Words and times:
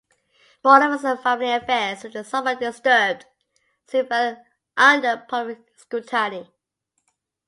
Borg 0.63 0.81
Olivier's 0.81 1.21
family 1.21 1.51
affairs, 1.51 2.03
which 2.03 2.15
were 2.15 2.23
somewhat 2.23 2.59
disturbed, 2.59 3.27
soon 3.85 4.07
fell 4.07 4.43
under 4.75 5.23
public 5.29 5.59
scrutiny. 5.77 6.51